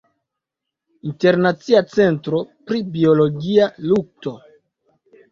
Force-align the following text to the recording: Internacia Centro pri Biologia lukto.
Internacia 1.09 1.83
Centro 1.95 2.39
pri 2.71 2.81
Biologia 2.95 3.67
lukto. 3.91 4.33